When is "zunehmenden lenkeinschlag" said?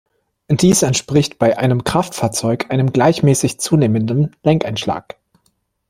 3.59-5.17